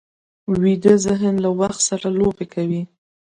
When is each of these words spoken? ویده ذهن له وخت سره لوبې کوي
ویده 0.61 0.93
ذهن 1.05 1.35
له 1.43 1.49
وخت 1.59 1.79
سره 1.89 2.07
لوبې 2.17 2.45
کوي 2.53 2.81